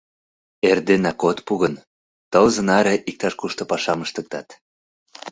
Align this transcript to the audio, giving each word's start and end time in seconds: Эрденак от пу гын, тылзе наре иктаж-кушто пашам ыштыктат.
Эрденак 0.69 1.19
от 1.29 1.37
пу 1.45 1.53
гын, 1.61 1.73
тылзе 2.31 2.61
наре 2.69 2.95
иктаж-кушто 3.09 3.63
пашам 3.71 3.99
ыштыктат. 4.05 4.47